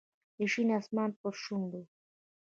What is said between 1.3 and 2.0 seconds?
شونډو